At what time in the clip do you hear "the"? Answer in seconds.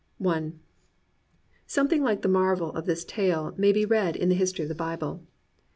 0.23-0.23, 2.23-2.27, 4.29-4.33, 4.69-4.73